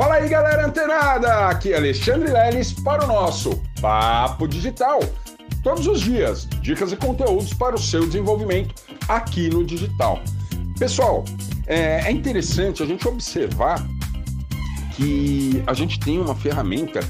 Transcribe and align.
Fala 0.00 0.14
aí, 0.14 0.30
galera 0.30 0.66
antenada! 0.66 1.48
Aqui 1.48 1.74
é 1.74 1.76
Alexandre 1.76 2.32
Leles 2.32 2.72
para 2.72 3.04
o 3.04 3.06
nosso 3.06 3.60
Papo 3.82 4.48
Digital. 4.48 5.00
Todos 5.62 5.86
os 5.86 6.00
dias, 6.00 6.48
dicas 6.62 6.90
e 6.90 6.96
conteúdos 6.96 7.52
para 7.52 7.74
o 7.74 7.78
seu 7.78 8.06
desenvolvimento 8.06 8.74
aqui 9.06 9.50
no 9.50 9.62
digital. 9.62 10.18
Pessoal, 10.78 11.22
é, 11.66 12.00
é 12.06 12.10
interessante 12.10 12.82
a 12.82 12.86
gente 12.86 13.06
observar 13.06 13.86
que 14.96 15.62
a 15.66 15.74
gente 15.74 16.00
tem 16.00 16.18
uma 16.18 16.34
ferramenta 16.34 17.00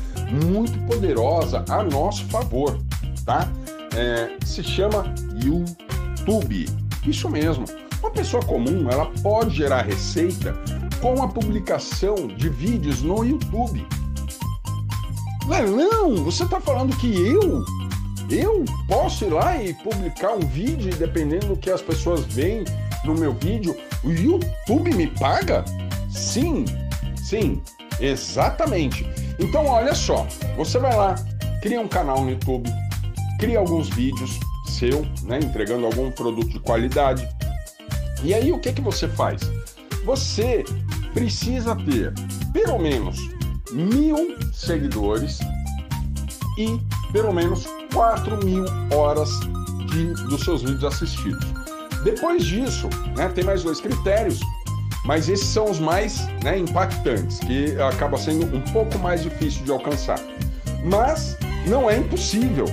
muito 0.44 0.76
poderosa 0.88 1.64
a 1.68 1.84
nosso 1.84 2.24
favor, 2.24 2.76
tá? 3.24 3.48
É, 3.94 4.36
se 4.44 4.64
chama 4.64 5.14
YouTube. 5.44 6.66
Isso 7.06 7.28
mesmo. 7.28 7.66
Uma 8.00 8.10
pessoa 8.10 8.42
comum, 8.42 8.90
ela 8.90 9.06
pode 9.22 9.54
gerar 9.54 9.82
receita 9.82 10.60
com 11.00 11.22
a 11.22 11.28
publicação 11.28 12.26
de 12.26 12.48
vídeos 12.48 13.02
no 13.02 13.24
YouTube. 13.24 13.86
Não, 15.46 16.16
você 16.16 16.44
está 16.44 16.60
falando 16.60 16.96
que 16.96 17.12
eu, 17.12 17.64
eu 18.30 18.64
posso 18.86 19.24
ir 19.24 19.30
lá 19.30 19.60
e 19.62 19.74
publicar 19.74 20.32
um 20.32 20.40
vídeo, 20.40 20.94
dependendo 20.96 21.48
do 21.48 21.56
que 21.56 21.70
as 21.70 21.82
pessoas 21.82 22.24
veem 22.24 22.64
no 23.04 23.14
meu 23.14 23.32
vídeo, 23.32 23.76
o 24.04 24.10
YouTube 24.10 24.94
me 24.94 25.06
paga? 25.06 25.64
Sim, 26.10 26.64
sim, 27.16 27.60
exatamente. 27.98 29.06
Então, 29.38 29.66
olha 29.66 29.94
só, 29.94 30.26
você 30.56 30.78
vai 30.78 30.94
lá, 30.94 31.14
cria 31.62 31.80
um 31.80 31.88
canal 31.88 32.22
no 32.22 32.30
YouTube, 32.30 32.70
cria 33.38 33.58
alguns 33.58 33.88
vídeos 33.88 34.38
seu, 34.68 35.04
né, 35.22 35.40
entregando 35.42 35.86
algum 35.86 36.10
produto 36.10 36.48
de 36.48 36.60
qualidade. 36.60 37.26
E 38.22 38.32
aí, 38.34 38.52
o 38.52 38.58
que 38.60 38.72
que 38.72 38.80
você 38.80 39.08
faz? 39.08 39.40
Você 40.04 40.64
precisa 41.12 41.76
ter 41.76 42.12
pelo 42.52 42.78
menos 42.78 43.18
mil 43.72 44.36
seguidores 44.52 45.40
e 46.58 46.78
pelo 47.12 47.32
menos 47.32 47.66
4 47.92 48.44
mil 48.44 48.64
horas 48.92 49.30
de, 49.90 50.12
dos 50.28 50.42
seus 50.42 50.62
vídeos 50.62 50.84
assistidos. 50.84 51.46
Depois 52.04 52.44
disso, 52.44 52.88
né, 53.16 53.28
tem 53.28 53.44
mais 53.44 53.62
dois 53.62 53.80
critérios, 53.80 54.40
mas 55.04 55.28
esses 55.28 55.46
são 55.46 55.70
os 55.70 55.78
mais 55.78 56.26
né, 56.42 56.58
impactantes, 56.58 57.38
que 57.40 57.80
acaba 57.80 58.16
sendo 58.16 58.56
um 58.56 58.60
pouco 58.72 58.98
mais 58.98 59.22
difícil 59.22 59.64
de 59.64 59.70
alcançar. 59.70 60.18
Mas 60.84 61.36
não 61.66 61.90
é 61.90 61.98
impossível, 61.98 62.66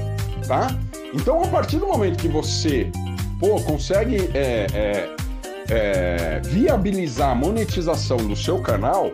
tá? 0.47 0.67
Então, 1.13 1.43
a 1.43 1.47
partir 1.47 1.77
do 1.77 1.87
momento 1.87 2.17
que 2.17 2.27
você 2.27 2.89
pô, 3.39 3.61
consegue 3.61 4.29
é, 4.33 4.67
é, 4.73 5.15
é, 5.69 6.39
viabilizar 6.43 7.31
a 7.31 7.35
monetização 7.35 8.17
do 8.17 8.35
seu 8.35 8.59
canal, 8.59 9.11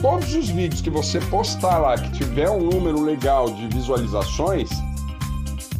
todos 0.00 0.34
os 0.34 0.48
vídeos 0.48 0.80
que 0.80 0.90
você 0.90 1.20
postar 1.20 1.78
lá 1.78 1.96
que 1.96 2.10
tiver 2.12 2.50
um 2.50 2.60
número 2.60 3.00
legal 3.02 3.50
de 3.50 3.66
visualizações, 3.68 4.70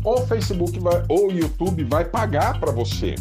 o 0.05 0.17
Facebook 0.27 0.79
vai, 0.79 1.03
ou 1.09 1.29
o 1.29 1.33
YouTube 1.33 1.85
vai 1.85 2.05
pagar 2.05 2.59
para 2.59 2.73
você. 2.73 3.15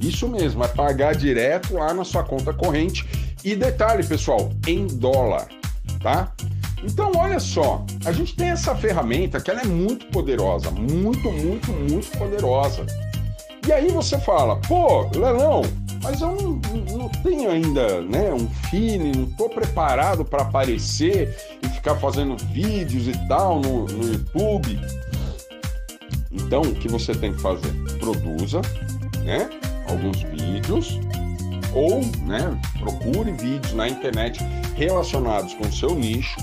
Isso 0.00 0.28
mesmo, 0.28 0.60
vai 0.60 0.68
pagar 0.68 1.14
direto 1.14 1.74
lá 1.74 1.94
na 1.94 2.04
sua 2.04 2.24
conta 2.24 2.52
corrente. 2.52 3.06
E 3.44 3.56
detalhe, 3.56 4.04
pessoal, 4.04 4.50
em 4.66 4.86
dólar, 4.86 5.48
tá? 6.00 6.32
Então, 6.82 7.12
olha 7.16 7.38
só, 7.38 7.84
a 8.04 8.12
gente 8.12 8.34
tem 8.34 8.48
essa 8.48 8.74
ferramenta 8.74 9.40
que 9.40 9.50
ela 9.50 9.62
é 9.62 9.66
muito 9.66 10.06
poderosa, 10.06 10.70
muito, 10.70 11.30
muito, 11.30 11.72
muito 11.72 12.18
poderosa. 12.18 12.84
E 13.66 13.72
aí 13.72 13.88
você 13.88 14.18
fala, 14.18 14.56
pô, 14.56 15.08
Lelão, 15.16 15.62
mas 16.02 16.20
eu 16.20 16.34
não, 16.34 16.60
não 16.98 17.08
tenho 17.08 17.50
ainda 17.50 18.00
né, 18.02 18.32
um 18.32 18.48
feeling, 18.70 19.12
não 19.12 19.24
estou 19.24 19.48
preparado 19.48 20.24
para 20.24 20.42
aparecer 20.42 21.34
e 21.62 21.68
ficar 21.68 21.94
fazendo 21.96 22.36
vídeos 22.52 23.06
e 23.06 23.28
tal 23.28 23.60
no, 23.60 23.86
no 23.86 24.12
YouTube. 24.12 24.78
Então, 26.30 26.62
o 26.62 26.74
que 26.74 26.88
você 26.88 27.14
tem 27.14 27.32
que 27.32 27.40
fazer? 27.40 27.72
Produza 27.98 28.60
né, 29.24 29.48
alguns 29.88 30.22
vídeos 30.22 30.98
ou 31.74 32.00
né, 32.26 32.60
procure 32.78 33.30
vídeos 33.32 33.72
na 33.72 33.88
internet 33.88 34.40
relacionados 34.74 35.54
com 35.54 35.68
o 35.68 35.72
seu 35.72 35.94
nicho 35.94 36.36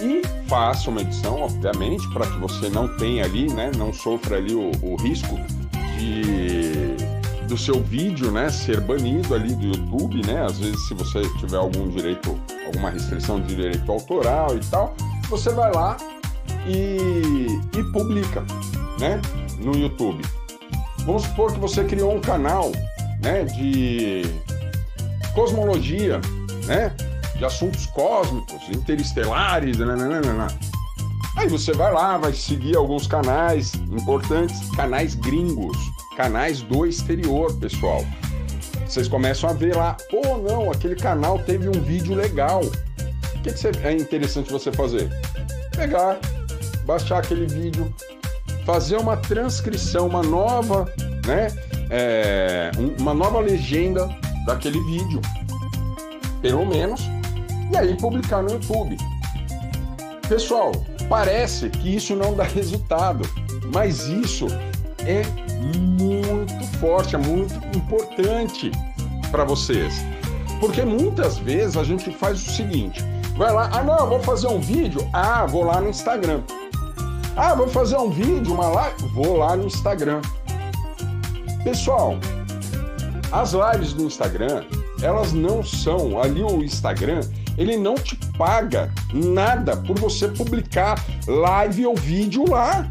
e 0.00 0.22
faça 0.48 0.90
uma 0.90 1.00
edição, 1.00 1.42
obviamente, 1.42 2.08
para 2.12 2.26
que 2.26 2.38
você 2.38 2.68
não 2.68 2.96
tenha 2.96 3.24
ali, 3.24 3.52
né, 3.52 3.70
não 3.76 3.92
sofra 3.92 4.36
ali 4.36 4.54
o, 4.54 4.70
o 4.82 4.96
risco 4.96 5.36
de 5.98 7.11
do 7.52 7.58
seu 7.58 7.82
vídeo, 7.82 8.30
né, 8.30 8.48
ser 8.50 8.80
banido 8.80 9.34
ali 9.34 9.54
do 9.54 9.66
YouTube, 9.66 10.26
né? 10.26 10.42
Às 10.42 10.58
vezes, 10.58 10.88
se 10.88 10.94
você 10.94 11.20
tiver 11.38 11.58
algum 11.58 11.86
direito, 11.90 12.40
alguma 12.64 12.88
restrição 12.88 13.42
de 13.42 13.54
direito 13.54 13.92
autoral 13.92 14.56
e 14.56 14.60
tal, 14.70 14.94
você 15.28 15.50
vai 15.50 15.70
lá 15.70 15.98
e, 16.66 17.46
e 17.78 17.84
publica, 17.92 18.42
né, 18.98 19.20
no 19.58 19.76
YouTube. 19.76 20.24
Vamos 21.04 21.24
supor 21.24 21.52
que 21.52 21.60
você 21.60 21.84
criou 21.84 22.16
um 22.16 22.22
canal, 22.22 22.72
né, 23.20 23.44
de 23.44 24.22
cosmologia, 25.34 26.22
né, 26.64 26.90
de 27.36 27.44
assuntos 27.44 27.84
cósmicos, 27.84 28.66
interestelares, 28.70 29.76
nananana. 29.76 30.46
Aí 31.36 31.48
você 31.48 31.74
vai 31.74 31.92
lá, 31.92 32.16
vai 32.16 32.32
seguir 32.32 32.78
alguns 32.78 33.06
canais 33.06 33.74
importantes, 33.74 34.58
canais 34.70 35.14
gringos, 35.14 35.76
canais 36.16 36.62
do 36.62 36.86
exterior, 36.86 37.54
pessoal. 37.58 38.04
Vocês 38.86 39.08
começam 39.08 39.48
a 39.48 39.52
ver 39.52 39.74
lá, 39.76 39.96
oh, 40.12 40.38
não, 40.38 40.70
aquele 40.70 40.94
canal 40.94 41.38
teve 41.38 41.68
um 41.68 41.80
vídeo 41.82 42.14
legal. 42.14 42.62
O 42.62 43.42
que, 43.42 43.52
que 43.52 43.86
é 43.86 43.92
interessante 43.92 44.52
você 44.52 44.70
fazer? 44.70 45.10
Pegar, 45.74 46.18
baixar 46.84 47.18
aquele 47.18 47.46
vídeo, 47.46 47.92
fazer 48.64 48.96
uma 48.96 49.16
transcrição, 49.16 50.06
uma 50.06 50.22
nova, 50.22 50.92
né? 51.26 51.48
É, 51.90 52.70
uma 52.98 53.12
nova 53.14 53.40
legenda 53.40 54.08
daquele 54.46 54.80
vídeo, 54.80 55.20
pelo 56.40 56.64
menos, 56.64 57.02
e 57.70 57.76
aí 57.76 57.96
publicar 57.96 58.42
no 58.42 58.52
YouTube. 58.52 58.96
Pessoal, 60.28 60.72
parece 61.08 61.68
que 61.68 61.96
isso 61.96 62.14
não 62.14 62.34
dá 62.34 62.44
resultado, 62.54 63.28
mas 63.72 64.06
isso 64.06 64.46
é 65.00 65.22
muito 65.62 66.66
forte, 66.78 67.14
é 67.14 67.18
muito 67.18 67.54
importante 67.76 68.70
para 69.30 69.44
vocês. 69.44 70.04
Porque 70.60 70.82
muitas 70.82 71.38
vezes 71.38 71.76
a 71.76 71.84
gente 71.84 72.10
faz 72.12 72.46
o 72.46 72.50
seguinte: 72.50 73.02
vai 73.36 73.52
lá, 73.52 73.70
ah, 73.72 73.82
não, 73.82 74.08
vou 74.08 74.20
fazer 74.20 74.48
um 74.48 74.60
vídeo, 74.60 75.08
ah, 75.12 75.46
vou 75.46 75.64
lá 75.64 75.80
no 75.80 75.88
Instagram. 75.88 76.42
Ah, 77.36 77.54
vou 77.54 77.68
fazer 77.68 77.96
um 77.96 78.10
vídeo, 78.10 78.52
uma 78.52 78.68
live, 78.68 79.08
vou 79.14 79.38
lá 79.38 79.56
no 79.56 79.66
Instagram. 79.66 80.20
Pessoal, 81.64 82.18
as 83.32 83.52
lives 83.52 83.94
do 83.94 84.04
Instagram, 84.04 84.64
elas 85.02 85.32
não 85.32 85.62
são, 85.62 86.20
ali 86.20 86.42
o 86.42 86.62
Instagram, 86.62 87.20
ele 87.56 87.76
não 87.76 87.94
te 87.94 88.16
paga 88.36 88.92
nada 89.12 89.76
por 89.76 89.98
você 89.98 90.28
publicar 90.28 91.02
live 91.26 91.86
ou 91.86 91.96
vídeo 91.96 92.44
lá 92.48 92.90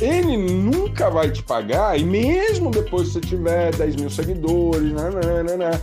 ele 0.00 0.36
nunca 0.36 1.10
vai 1.10 1.30
te 1.30 1.42
pagar, 1.42 1.98
e 1.98 2.04
mesmo 2.04 2.70
depois 2.70 3.08
que 3.08 3.14
você 3.14 3.20
tiver 3.20 3.74
10 3.74 3.96
mil 3.96 4.10
seguidores, 4.10 4.92
nananana, 4.92 5.82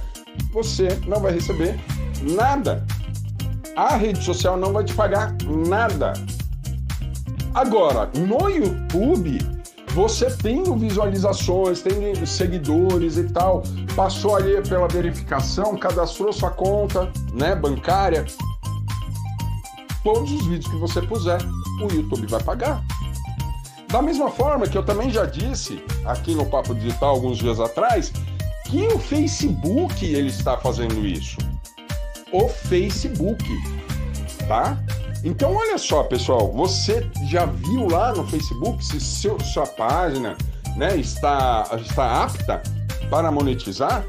você 0.52 0.88
não 1.06 1.20
vai 1.20 1.34
receber 1.34 1.80
nada. 2.22 2.86
A 3.76 3.96
rede 3.98 4.24
social 4.24 4.56
não 4.56 4.72
vai 4.72 4.84
te 4.86 4.94
pagar 4.94 5.36
nada. 5.68 6.14
Agora, 7.54 8.10
no 8.16 8.50
YouTube, 8.50 9.40
você 9.94 10.30
tem 10.30 10.64
visualizações, 10.78 11.82
tem 11.82 12.14
seguidores 12.26 13.18
e 13.18 13.24
tal, 13.26 13.64
passou 13.96 14.36
ali 14.36 14.62
pela 14.62 14.88
verificação, 14.88 15.78
cadastrou 15.78 16.34
sua 16.34 16.52
conta 16.52 17.12
né, 17.34 17.56
bancária. 17.56 18.26
Todos 20.04 20.32
os 20.32 20.46
vídeos 20.48 20.72
que 20.72 20.78
você 20.78 21.02
puser, 21.02 21.40
o 21.82 21.92
YouTube 21.94 22.28
vai 22.28 22.44
pagar. 22.44 22.84
Da 23.88 24.02
mesma 24.02 24.30
forma 24.30 24.68
que 24.68 24.78
eu 24.78 24.84
também 24.84 25.10
já 25.10 25.26
disse 25.26 25.82
aqui 26.06 26.34
no 26.36 26.46
Papo 26.46 26.74
Digital 26.76 27.12
alguns 27.12 27.38
dias 27.38 27.60
atrás, 27.60 28.12
que 28.66 28.88
o 28.88 29.00
Facebook 29.00 30.06
ele 30.06 30.28
está 30.28 30.58
fazendo 30.58 31.06
isso. 31.06 31.38
O 32.32 32.48
Facebook, 32.48 33.44
tá? 34.48 34.78
Então 35.24 35.56
olha 35.56 35.78
só, 35.78 36.04
pessoal, 36.04 36.52
você 36.52 37.10
já 37.28 37.46
viu 37.46 37.88
lá 37.88 38.14
no 38.14 38.28
Facebook 38.28 38.84
se 38.84 39.00
seu, 39.00 39.40
sua 39.40 39.66
página, 39.66 40.36
né, 40.76 40.96
está 40.98 41.68
está 41.82 42.24
apta 42.24 42.62
para 43.10 43.32
monetizar? 43.32 44.06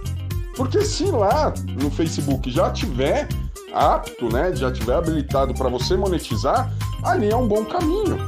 Porque 0.57 0.85
se 0.85 1.05
lá 1.05 1.53
no 1.81 1.91
Facebook 1.91 2.51
já 2.51 2.71
tiver 2.71 3.29
apto, 3.73 4.33
né, 4.33 4.55
já 4.55 4.73
tiver 4.73 4.95
habilitado 4.95 5.55
para 5.55 5.69
você 5.69 5.97
monetizar, 5.97 6.73
ali 7.03 7.31
é 7.31 7.37
um 7.37 7.47
bom 7.47 7.65
caminho. 7.65 8.19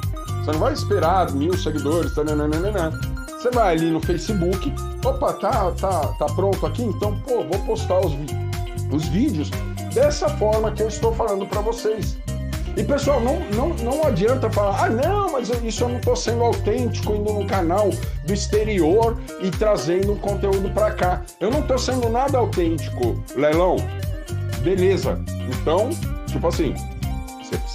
Você 0.48 0.52
não 0.52 0.60
vai 0.60 0.72
esperar 0.72 1.30
mil 1.32 1.58
seguidores, 1.58 2.16
nananana. 2.16 2.90
Você 3.28 3.50
vai 3.50 3.74
ali 3.74 3.90
no 3.90 4.00
Facebook, 4.00 4.72
opa, 5.04 5.34
tá, 5.34 5.70
tá, 5.72 6.06
tá 6.18 6.24
pronto 6.34 6.64
aqui, 6.64 6.84
então, 6.84 7.20
pô, 7.20 7.44
vou 7.44 7.66
postar 7.66 8.00
os, 8.00 8.14
os 8.90 9.06
vídeos 9.08 9.50
dessa 9.92 10.26
forma 10.38 10.72
que 10.72 10.82
eu 10.82 10.88
estou 10.88 11.12
falando 11.12 11.44
para 11.46 11.60
vocês. 11.60 12.16
E 12.74 12.82
pessoal, 12.82 13.20
não, 13.20 13.38
não, 13.50 13.74
não 13.84 14.06
adianta 14.06 14.50
falar, 14.50 14.86
ah 14.86 14.88
não, 14.88 15.32
mas 15.32 15.50
isso 15.62 15.84
eu 15.84 15.90
não 15.90 15.98
estou 15.98 16.16
sendo 16.16 16.42
autêntico 16.44 17.14
indo 17.14 17.30
no 17.30 17.46
canal 17.46 17.90
do 18.24 18.32
exterior 18.32 19.18
e 19.42 19.50
trazendo 19.50 20.14
um 20.14 20.18
conteúdo 20.18 20.70
para 20.70 20.92
cá. 20.92 21.22
Eu 21.40 21.50
não 21.50 21.60
estou 21.60 21.76
sendo 21.76 22.08
nada 22.08 22.38
autêntico, 22.38 23.22
Leilão. 23.36 23.76
Beleza. 24.62 25.20
Então, 25.60 25.90
tipo 26.26 26.48
assim, 26.48 26.74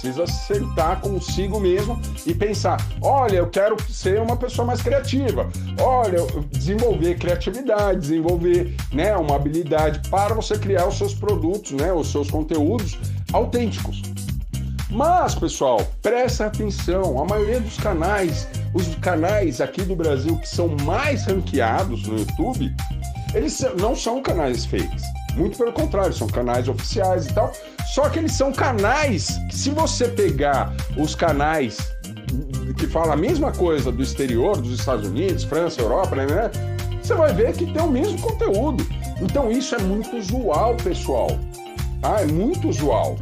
precisa 0.04 0.26
sentar 0.26 1.00
consigo 1.00 1.58
mesmo 1.58 1.98
e 2.26 2.34
pensar: 2.34 2.76
olha, 3.00 3.36
eu 3.38 3.48
quero 3.48 3.76
ser 3.90 4.20
uma 4.20 4.36
pessoa 4.36 4.66
mais 4.66 4.82
criativa. 4.82 5.48
Olha, 5.80 6.18
desenvolver 6.50 7.16
criatividade, 7.16 8.00
desenvolver 8.00 8.74
né, 8.92 9.16
uma 9.16 9.36
habilidade 9.36 10.06
para 10.10 10.34
você 10.34 10.58
criar 10.58 10.86
os 10.86 10.98
seus 10.98 11.14
produtos, 11.14 11.72
né, 11.72 11.92
os 11.92 12.10
seus 12.12 12.30
conteúdos 12.30 12.98
autênticos. 13.32 14.02
Mas, 14.90 15.34
pessoal, 15.34 15.80
presta 16.02 16.46
atenção, 16.46 17.20
a 17.20 17.24
maioria 17.24 17.58
dos 17.58 17.76
canais, 17.78 18.46
os 18.74 18.94
canais 18.96 19.60
aqui 19.60 19.82
do 19.82 19.96
Brasil 19.96 20.36
que 20.38 20.48
são 20.48 20.68
mais 20.84 21.24
ranqueados 21.24 22.06
no 22.06 22.18
YouTube, 22.18 22.72
eles 23.34 23.64
não 23.80 23.96
são 23.96 24.22
canais 24.22 24.64
fakes. 24.66 25.13
Muito 25.36 25.58
pelo 25.58 25.72
contrário, 25.72 26.12
são 26.12 26.28
canais 26.28 26.68
oficiais 26.68 27.26
e 27.26 27.34
tal. 27.34 27.52
Só 27.86 28.08
que 28.08 28.18
eles 28.18 28.32
são 28.32 28.52
canais 28.52 29.36
que, 29.48 29.56
se 29.56 29.70
você 29.70 30.08
pegar 30.08 30.72
os 30.96 31.14
canais 31.14 31.78
que 32.76 32.86
falam 32.86 33.12
a 33.12 33.16
mesma 33.16 33.52
coisa 33.52 33.90
do 33.92 34.02
exterior, 34.02 34.56
dos 34.56 34.78
Estados 34.78 35.06
Unidos, 35.06 35.44
França, 35.44 35.80
Europa, 35.80 36.16
né, 36.16 36.26
né? 36.26 36.50
Você 37.02 37.14
vai 37.14 37.32
ver 37.32 37.52
que 37.52 37.66
tem 37.66 37.82
o 37.82 37.90
mesmo 37.90 38.20
conteúdo. 38.20 38.86
Então 39.20 39.50
isso 39.50 39.74
é 39.74 39.78
muito 39.78 40.16
usual, 40.16 40.74
pessoal. 40.76 41.28
Tá? 42.00 42.20
É 42.20 42.26
muito 42.26 42.68
usual. 42.68 43.16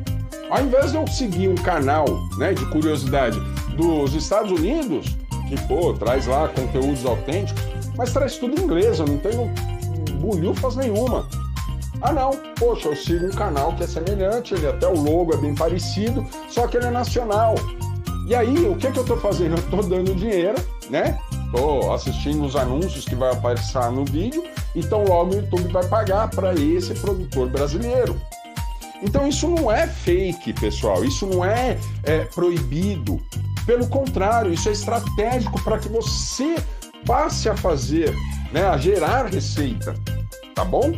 Ao 0.51 0.63
invés 0.63 0.93
de 0.93 0.99
eu 0.99 1.07
seguir 1.07 1.49
um 1.49 1.55
canal 1.55 2.07
né, 2.39 2.53
de 2.53 2.65
curiosidade 2.67 3.39
dos 3.77 4.15
Estados 4.15 4.53
Unidos, 4.53 5.17
que 5.49 5.61
pô, 5.67 5.93
traz 5.95 6.27
lá 6.27 6.49
conteúdos 6.49 7.05
autênticos, 7.05 7.63
mas 7.97 8.13
traz 8.13 8.37
tudo 8.37 8.61
em 8.61 8.65
inglês, 8.65 8.99
eu 8.99 9.07
não 9.07 9.19
tenho 9.19 9.51
bolhufas 10.21 10.77
nenhuma. 10.77 11.27
Ah 12.03 12.13
não, 12.13 12.33
poxa, 12.59 12.89
eu 12.89 12.97
sigo 12.97 13.27
um 13.27 13.31
canal 13.31 13.75
que 13.77 13.85
é 13.85 13.87
semelhante, 13.87 14.55
ele 14.55 14.67
até 14.67 14.89
o 14.89 14.95
logo 14.95 15.33
é 15.35 15.37
bem 15.37 15.55
parecido, 15.55 16.27
só 16.49 16.67
que 16.67 16.77
ele 16.77 16.87
é 16.87 16.91
nacional. 16.91 17.55
E 18.27 18.35
aí, 18.35 18.67
o 18.67 18.77
que, 18.77 18.91
que 18.91 18.99
eu 18.99 19.03
estou 19.03 19.17
fazendo? 19.19 19.53
Eu 19.53 19.59
estou 19.59 19.83
dando 19.83 20.15
dinheiro, 20.15 20.57
né? 20.91 21.19
Estou 21.47 21.93
assistindo 21.93 22.45
os 22.45 22.57
anúncios 22.57 23.05
que 23.05 23.15
vai 23.15 23.33
aparecer 23.33 23.91
no 23.91 24.05
vídeo, 24.05 24.43
então 24.75 25.05
logo 25.05 25.35
o 25.35 25.37
YouTube 25.37 25.73
vai 25.73 25.87
pagar 25.87 26.29
para 26.31 26.55
esse 26.55 26.95
produtor 26.95 27.49
brasileiro. 27.49 28.21
Então 29.03 29.27
isso 29.27 29.49
não 29.49 29.71
é 29.71 29.87
fake, 29.87 30.53
pessoal. 30.55 31.05
Isso 31.05 31.27
não 31.27 31.45
é, 31.45 31.77
é 32.05 32.21
proibido. 32.27 33.21
Pelo 33.67 33.87
contrário, 33.89 34.53
isso 34.53 34.69
é 34.69 34.73
estratégico 34.73 35.61
para 35.63 35.79
que 35.79 35.89
você 35.89 36.57
passe 37.05 37.49
a 37.49 37.57
fazer, 37.57 38.15
né, 38.53 38.65
a 38.65 38.77
gerar 38.77 39.27
receita, 39.27 39.95
tá 40.55 40.65
bom? 40.65 40.93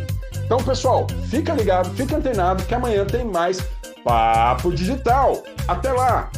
Então, 0.44 0.58
pessoal, 0.62 1.06
fica 1.31 1.55
ligado, 1.55 1.91
fica 1.94 2.17
antenado 2.17 2.64
que 2.64 2.75
amanhã 2.75 3.05
tem 3.05 3.25
mais 3.25 3.61
Papo 4.05 4.70
Digital. 4.73 5.43
Até 5.67 5.93
lá! 5.93 6.31